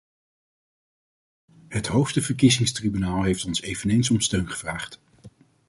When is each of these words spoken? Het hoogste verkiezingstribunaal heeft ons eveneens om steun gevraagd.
Het 1.67 1.87
hoogste 1.87 2.21
verkiezingstribunaal 2.21 3.23
heeft 3.23 3.45
ons 3.45 3.61
eveneens 3.61 4.09
om 4.09 4.19
steun 4.21 4.49
gevraagd. 4.49 5.01